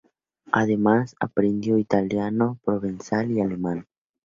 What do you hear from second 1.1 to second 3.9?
aprendió italiano, provenzal y alemán.